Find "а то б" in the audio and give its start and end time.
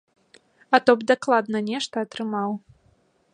0.77-1.05